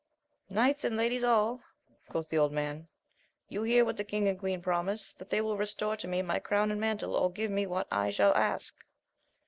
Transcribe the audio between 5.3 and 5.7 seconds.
will